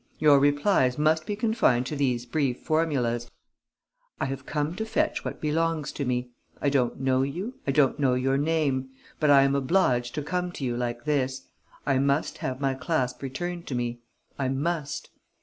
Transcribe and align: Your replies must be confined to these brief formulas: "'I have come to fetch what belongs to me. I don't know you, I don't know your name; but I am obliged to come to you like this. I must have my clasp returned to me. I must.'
Your 0.17 0.39
replies 0.39 0.97
must 0.97 1.27
be 1.27 1.35
confined 1.35 1.85
to 1.85 1.95
these 1.95 2.25
brief 2.25 2.59
formulas: 2.61 3.29
"'I 4.19 4.25
have 4.25 4.47
come 4.47 4.73
to 4.77 4.83
fetch 4.83 5.23
what 5.23 5.39
belongs 5.39 5.91
to 5.91 6.05
me. 6.05 6.31
I 6.59 6.69
don't 6.71 6.99
know 6.99 7.21
you, 7.21 7.59
I 7.67 7.71
don't 7.71 7.99
know 7.99 8.15
your 8.15 8.35
name; 8.39 8.89
but 9.19 9.29
I 9.29 9.43
am 9.43 9.53
obliged 9.53 10.15
to 10.15 10.23
come 10.23 10.51
to 10.53 10.63
you 10.63 10.75
like 10.75 11.05
this. 11.05 11.43
I 11.85 11.99
must 11.99 12.39
have 12.39 12.59
my 12.59 12.73
clasp 12.73 13.21
returned 13.21 13.67
to 13.67 13.75
me. 13.75 14.01
I 14.39 14.49
must.' 14.49 15.11